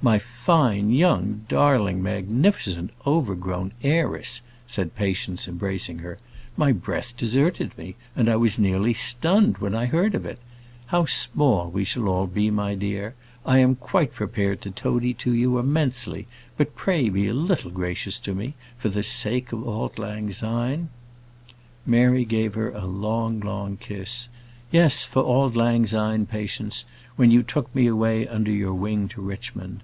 [0.00, 6.18] "My fine, young, darling, magnificent, overgrown heiress," said Patience, embracing her.
[6.56, 10.38] "My breath deserted me, and I was nearly stunned when I heard of it.
[10.86, 13.16] How small we shall all be, my dear!
[13.44, 18.20] I am quite prepared to toady to you immensely; but pray be a little gracious
[18.20, 20.90] to me, for the sake of auld lang syne."
[21.84, 24.28] Mary gave a long, long kiss.
[24.70, 26.84] "Yes, for auld lang syne, Patience;
[27.16, 29.82] when you took me away under your wing to Richmond."